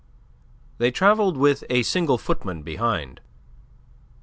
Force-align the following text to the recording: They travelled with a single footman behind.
They 0.79 0.89
travelled 0.89 1.37
with 1.37 1.63
a 1.69 1.83
single 1.83 2.17
footman 2.17 2.63
behind. 2.63 3.21